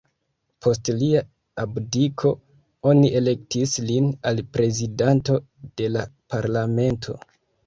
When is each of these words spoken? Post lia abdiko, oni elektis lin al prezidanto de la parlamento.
Post 0.65 0.87
lia 1.01 1.19
abdiko, 1.63 2.31
oni 2.93 3.11
elektis 3.19 3.77
lin 3.91 4.09
al 4.31 4.43
prezidanto 4.57 5.37
de 5.83 5.93
la 5.99 6.09
parlamento. 6.37 7.21